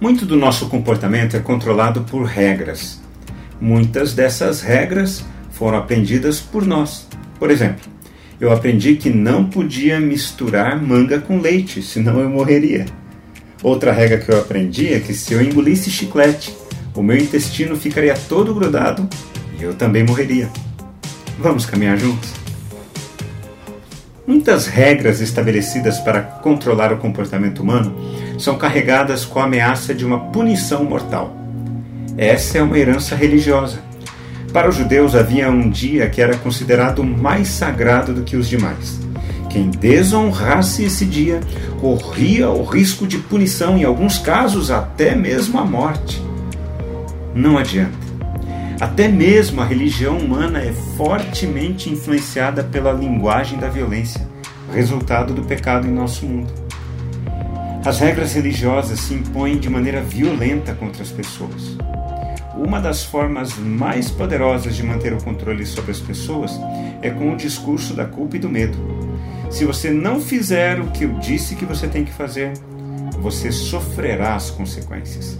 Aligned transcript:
Muito 0.00 0.26
do 0.26 0.36
nosso 0.36 0.68
comportamento 0.68 1.36
é 1.36 1.40
controlado 1.40 2.02
por 2.02 2.24
regras. 2.24 3.00
Muitas 3.60 4.12
dessas 4.12 4.60
regras 4.60 5.24
foram 5.52 5.78
aprendidas 5.78 6.40
por 6.40 6.66
nós. 6.66 7.06
Por 7.38 7.50
exemplo, 7.50 7.84
eu 8.40 8.52
aprendi 8.52 8.96
que 8.96 9.08
não 9.08 9.44
podia 9.44 10.00
misturar 10.00 10.80
manga 10.82 11.20
com 11.20 11.38
leite, 11.38 11.80
senão 11.80 12.20
eu 12.20 12.28
morreria. 12.28 12.86
Outra 13.62 13.92
regra 13.92 14.18
que 14.18 14.30
eu 14.30 14.38
aprendi 14.38 14.92
é 14.92 15.00
que 15.00 15.14
se 15.14 15.32
eu 15.32 15.40
engolisse 15.40 15.90
chiclete, 15.90 16.54
o 16.94 17.02
meu 17.02 17.16
intestino 17.16 17.76
ficaria 17.76 18.14
todo 18.14 18.54
grudado 18.54 19.08
e 19.58 19.62
eu 19.62 19.74
também 19.74 20.04
morreria. 20.04 20.50
Vamos 21.38 21.64
caminhar 21.64 21.96
juntos? 21.96 22.32
Muitas 24.26 24.66
regras 24.66 25.20
estabelecidas 25.20 25.98
para 26.00 26.20
controlar 26.20 26.92
o 26.92 26.98
comportamento 26.98 27.62
humano 27.62 27.94
são 28.38 28.56
carregadas 28.56 29.24
com 29.24 29.40
a 29.40 29.44
ameaça 29.44 29.94
de 29.94 30.04
uma 30.04 30.18
punição 30.30 30.84
mortal. 30.84 31.36
Essa 32.16 32.58
é 32.58 32.62
uma 32.62 32.78
herança 32.78 33.14
religiosa. 33.14 33.78
Para 34.52 34.68
os 34.68 34.76
judeus 34.76 35.16
havia 35.16 35.50
um 35.50 35.68
dia 35.68 36.08
que 36.08 36.22
era 36.22 36.36
considerado 36.36 37.02
mais 37.02 37.48
sagrado 37.48 38.14
do 38.14 38.22
que 38.22 38.36
os 38.36 38.48
demais. 38.48 39.00
Quem 39.50 39.68
desonrasse 39.68 40.84
esse 40.84 41.04
dia 41.04 41.40
corria 41.80 42.48
o 42.50 42.64
risco 42.64 43.06
de 43.06 43.18
punição, 43.18 43.76
em 43.76 43.84
alguns 43.84 44.18
casos 44.18 44.70
até 44.70 45.14
mesmo 45.14 45.58
a 45.58 45.64
morte. 45.64 46.22
Não 47.34 47.58
adianta. 47.58 48.04
Até 48.80 49.08
mesmo 49.08 49.60
a 49.60 49.64
religião 49.64 50.18
humana 50.18 50.60
é 50.60 50.72
fortemente 50.96 51.90
influenciada 51.90 52.62
pela 52.62 52.92
linguagem 52.92 53.58
da 53.58 53.68
violência, 53.68 54.26
resultado 54.72 55.32
do 55.32 55.42
pecado 55.42 55.86
em 55.86 55.92
nosso 55.92 56.26
mundo. 56.26 56.63
As 57.84 58.00
regras 58.00 58.32
religiosas 58.32 58.98
se 58.98 59.12
impõem 59.12 59.58
de 59.58 59.68
maneira 59.68 60.00
violenta 60.00 60.74
contra 60.74 61.02
as 61.02 61.10
pessoas. 61.10 61.76
Uma 62.56 62.80
das 62.80 63.04
formas 63.04 63.58
mais 63.58 64.10
poderosas 64.10 64.74
de 64.74 64.82
manter 64.82 65.12
o 65.12 65.22
controle 65.22 65.66
sobre 65.66 65.90
as 65.90 66.00
pessoas 66.00 66.58
é 67.02 67.10
com 67.10 67.30
o 67.30 67.36
discurso 67.36 67.92
da 67.92 68.06
culpa 68.06 68.36
e 68.36 68.38
do 68.38 68.48
medo. 68.48 68.78
Se 69.50 69.66
você 69.66 69.90
não 69.90 70.18
fizer 70.18 70.80
o 70.80 70.86
que 70.92 71.04
eu 71.04 71.12
disse 71.18 71.56
que 71.56 71.66
você 71.66 71.86
tem 71.86 72.06
que 72.06 72.12
fazer, 72.12 72.54
você 73.20 73.52
sofrerá 73.52 74.34
as 74.34 74.50
consequências. 74.50 75.36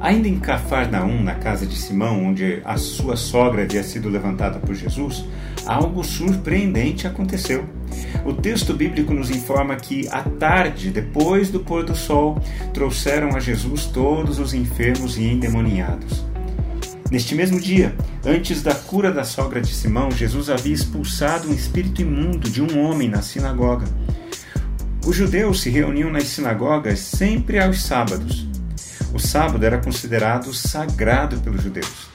Ainda 0.00 0.28
em 0.28 0.38
Cafarnaum, 0.38 1.22
na 1.22 1.34
casa 1.34 1.66
de 1.66 1.76
Simão, 1.76 2.24
onde 2.24 2.62
a 2.64 2.76
sua 2.76 3.16
sogra 3.16 3.62
havia 3.62 3.82
sido 3.82 4.08
levantada 4.08 4.60
por 4.60 4.74
Jesus, 4.74 5.24
algo 5.66 6.04
surpreendente 6.04 7.06
aconteceu. 7.06 7.64
O 8.24 8.32
texto 8.32 8.72
bíblico 8.74 9.12
nos 9.12 9.28
informa 9.28 9.74
que, 9.74 10.08
à 10.08 10.22
tarde, 10.22 10.90
depois 10.90 11.50
do 11.50 11.60
pôr 11.60 11.84
do 11.84 11.96
sol, 11.96 12.40
trouxeram 12.72 13.34
a 13.34 13.40
Jesus 13.40 13.86
todos 13.86 14.38
os 14.38 14.54
enfermos 14.54 15.18
e 15.18 15.24
endemoniados. 15.24 16.24
Neste 17.10 17.34
mesmo 17.34 17.58
dia, 17.58 17.94
antes 18.24 18.62
da 18.62 18.74
cura 18.74 19.10
da 19.10 19.24
sogra 19.24 19.60
de 19.60 19.74
Simão, 19.74 20.10
Jesus 20.10 20.48
havia 20.48 20.74
expulsado 20.74 21.48
um 21.48 21.54
espírito 21.54 22.02
imundo 22.02 22.48
de 22.48 22.62
um 22.62 22.84
homem 22.84 23.08
na 23.08 23.22
sinagoga. 23.22 23.86
Os 25.04 25.16
judeus 25.16 25.62
se 25.62 25.70
reuniam 25.70 26.10
nas 26.10 26.24
sinagogas 26.24 27.00
sempre 27.00 27.58
aos 27.58 27.82
sábados. 27.82 28.46
O 29.12 29.18
sábado 29.18 29.64
era 29.64 29.78
considerado 29.78 30.52
sagrado 30.52 31.38
pelos 31.40 31.62
judeus. 31.62 32.08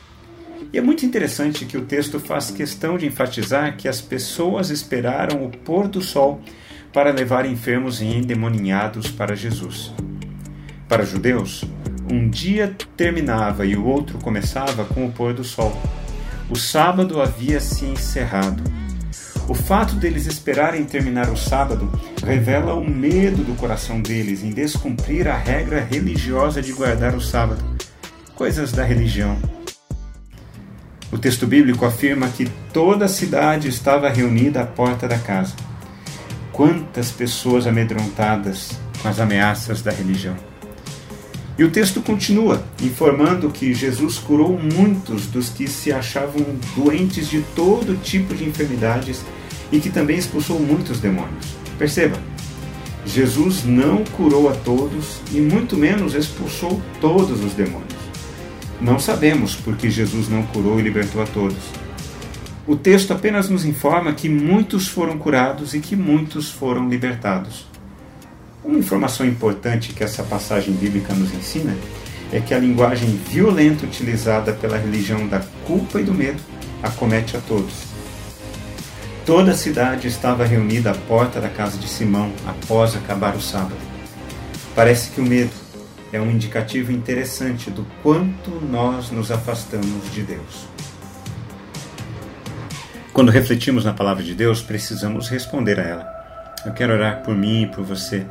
E 0.71 0.77
é 0.77 0.81
muito 0.81 1.05
interessante 1.05 1.65
que 1.65 1.77
o 1.77 1.85
texto 1.85 2.19
faz 2.19 2.49
questão 2.49 2.97
de 2.97 3.05
enfatizar 3.05 3.77
que 3.77 3.87
as 3.87 4.01
pessoas 4.01 4.69
esperaram 4.69 5.45
o 5.45 5.49
pôr 5.49 5.87
do 5.87 6.01
sol 6.01 6.41
para 6.91 7.11
levar 7.11 7.45
enfermos 7.45 8.01
e 8.01 8.05
endemoninhados 8.05 9.09
para 9.09 9.35
Jesus. 9.35 9.91
Para 10.87 11.05
judeus, 11.05 11.63
um 12.11 12.29
dia 12.29 12.75
terminava 12.95 13.65
e 13.65 13.75
o 13.75 13.85
outro 13.85 14.19
começava 14.19 14.85
com 14.85 15.05
o 15.05 15.11
pôr 15.11 15.33
do 15.33 15.43
sol. 15.43 15.75
O 16.49 16.55
sábado 16.55 17.21
havia 17.21 17.59
se 17.59 17.85
encerrado. 17.85 18.82
O 19.53 19.55
fato 19.55 19.93
deles 19.93 20.25
esperarem 20.25 20.83
terminar 20.83 21.29
o 21.29 21.37
sábado 21.37 21.87
revela 22.25 22.73
o 22.73 22.83
medo 22.83 23.43
do 23.43 23.53
coração 23.53 24.01
deles 24.01 24.43
em 24.43 24.49
descumprir 24.49 25.27
a 25.27 25.37
regra 25.37 25.79
religiosa 25.79 26.59
de 26.59 26.73
guardar 26.73 27.13
o 27.13 27.21
sábado. 27.21 27.63
Coisas 28.33 28.71
da 28.71 28.83
religião. 28.83 29.37
O 31.11 31.19
texto 31.19 31.45
bíblico 31.45 31.85
afirma 31.85 32.29
que 32.29 32.49
toda 32.73 33.05
a 33.05 33.07
cidade 33.07 33.67
estava 33.67 34.09
reunida 34.09 34.61
à 34.61 34.65
porta 34.65 35.07
da 35.07 35.19
casa. 35.19 35.53
Quantas 36.51 37.11
pessoas 37.11 37.67
amedrontadas 37.67 38.71
com 39.03 39.07
as 39.07 39.19
ameaças 39.19 39.83
da 39.83 39.91
religião. 39.91 40.35
E 41.59 41.63
o 41.63 41.69
texto 41.69 42.01
continua 42.01 42.63
informando 42.81 43.51
que 43.51 43.71
Jesus 43.75 44.17
curou 44.17 44.59
muitos 44.59 45.27
dos 45.27 45.49
que 45.49 45.67
se 45.67 45.93
achavam 45.93 46.43
doentes 46.75 47.29
de 47.29 47.43
todo 47.55 47.95
tipo 48.01 48.33
de 48.33 48.45
enfermidades 48.45 49.23
e 49.71 49.79
que 49.79 49.89
também 49.89 50.17
expulsou 50.17 50.59
muitos 50.59 50.99
demônios. 50.99 51.55
Perceba, 51.77 52.17
Jesus 53.05 53.65
não 53.65 54.03
curou 54.03 54.49
a 54.49 54.53
todos 54.53 55.19
e 55.31 55.41
muito 55.41 55.75
menos 55.75 56.15
expulsou 56.15 56.81
todos 57.01 57.43
os 57.43 57.53
demônios. 57.53 57.93
Não 58.79 58.99
sabemos 58.99 59.55
porque 59.55 59.89
Jesus 59.89 60.29
não 60.29 60.43
curou 60.43 60.79
e 60.79 60.83
libertou 60.83 61.21
a 61.21 61.25
todos. 61.25 61.57
O 62.65 62.75
texto 62.75 63.11
apenas 63.11 63.49
nos 63.49 63.65
informa 63.65 64.13
que 64.13 64.29
muitos 64.29 64.87
foram 64.87 65.17
curados 65.17 65.73
e 65.73 65.79
que 65.79 65.95
muitos 65.95 66.49
foram 66.49 66.87
libertados. 66.87 67.65
Uma 68.63 68.79
informação 68.79 69.25
importante 69.25 69.91
que 69.91 70.03
essa 70.03 70.23
passagem 70.23 70.73
bíblica 70.73 71.13
nos 71.13 71.33
ensina 71.33 71.75
é 72.31 72.39
que 72.39 72.53
a 72.53 72.59
linguagem 72.59 73.09
violenta 73.29 73.85
utilizada 73.85 74.53
pela 74.53 74.77
religião 74.77 75.27
da 75.27 75.41
culpa 75.67 75.99
e 75.99 76.03
do 76.03 76.13
medo 76.13 76.41
acomete 76.81 77.35
a 77.35 77.41
todos. 77.41 77.92
Toda 79.25 79.51
a 79.51 79.55
cidade 79.55 80.07
estava 80.07 80.45
reunida 80.45 80.91
à 80.91 80.95
porta 80.95 81.39
da 81.39 81.49
casa 81.49 81.77
de 81.77 81.87
Simão 81.87 82.31
após 82.45 82.95
acabar 82.95 83.35
o 83.35 83.41
sábado. 83.41 83.77
Parece 84.75 85.11
que 85.11 85.21
o 85.21 85.25
medo 85.25 85.51
é 86.11 86.19
um 86.19 86.29
indicativo 86.29 86.91
interessante 86.91 87.71
do 87.71 87.85
quanto 88.01 88.51
nós 88.51 89.11
nos 89.11 89.31
afastamos 89.31 90.11
de 90.11 90.23
Deus. 90.23 90.67
Quando 93.13 93.31
refletimos 93.31 93.85
na 93.85 93.93
palavra 93.93 94.23
de 94.23 94.35
Deus, 94.35 94.61
precisamos 94.61 95.29
responder 95.29 95.79
a 95.79 95.83
ela. 95.83 96.07
Eu 96.65 96.73
quero 96.73 96.93
orar 96.93 97.23
por 97.23 97.35
mim 97.35 97.63
e 97.63 97.67
por 97.67 97.83
você 97.83 98.25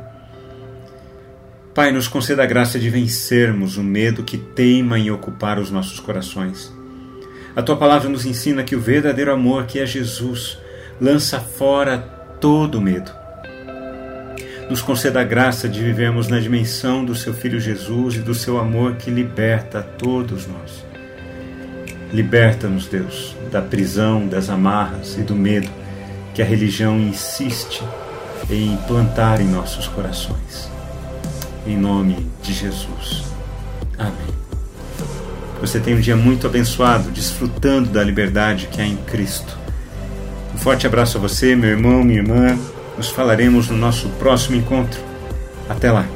Pai, 1.73 1.91
nos 1.91 2.07
conceda 2.07 2.43
a 2.43 2.45
graça 2.45 2.77
de 2.77 2.87
vencermos 2.87 3.77
o 3.77 3.83
medo 3.83 4.21
que 4.21 4.37
teima 4.37 4.99
em 4.99 5.09
ocupar 5.09 5.57
os 5.57 5.71
nossos 5.71 5.99
corações. 5.99 6.71
A 7.55 7.63
tua 7.63 7.75
palavra 7.75 8.07
nos 8.07 8.27
ensina 8.27 8.63
que 8.63 8.75
o 8.75 8.79
verdadeiro 8.79 9.33
amor, 9.33 9.65
que 9.65 9.79
é 9.79 9.85
Jesus, 9.85 10.59
lança 10.99 11.39
fora 11.39 11.99
todo 12.39 12.81
medo. 12.81 13.11
Nos 14.69 14.81
conceda 14.81 15.21
a 15.21 15.23
graça 15.23 15.67
de 15.67 15.83
vivermos 15.83 16.27
na 16.27 16.39
dimensão 16.39 17.03
do 17.03 17.15
seu 17.15 17.33
Filho 17.33 17.59
Jesus 17.59 18.15
e 18.15 18.19
do 18.19 18.33
seu 18.33 18.59
amor 18.59 18.95
que 18.95 19.11
liberta 19.11 19.81
todos 19.81 20.47
nós. 20.47 20.85
Liberta-nos, 22.11 22.87
Deus, 22.87 23.35
da 23.51 23.61
prisão, 23.61 24.27
das 24.27 24.49
amarras 24.49 25.17
e 25.17 25.21
do 25.21 25.35
medo 25.35 25.69
que 26.33 26.41
a 26.41 26.45
religião 26.45 26.99
insiste 26.99 27.83
em 28.49 28.73
implantar 28.73 29.41
em 29.41 29.47
nossos 29.47 29.87
corações 29.87 30.73
em 31.65 31.77
nome 31.77 32.29
de 32.41 32.53
Jesus. 32.53 33.23
Amém. 33.97 34.33
Você 35.61 35.79
tem 35.79 35.95
um 35.95 35.99
dia 35.99 36.15
muito 36.15 36.45
abençoado, 36.45 37.09
desfrutando 37.11 37.89
da 37.89 38.03
liberdade 38.03 38.67
que 38.67 38.81
há 38.81 38.85
em 38.85 38.97
Cristo. 38.97 39.62
Forte 40.63 40.87
abraço 40.87 41.17
a 41.17 41.19
você, 41.21 41.57
meu 41.57 41.71
irmão, 41.71 42.05
minha 42.05 42.19
irmã. 42.19 42.57
Nos 42.95 43.09
falaremos 43.09 43.67
no 43.67 43.75
nosso 43.75 44.07
próximo 44.11 44.55
encontro. 44.55 44.97
Até 45.67 45.91
lá. 45.91 46.07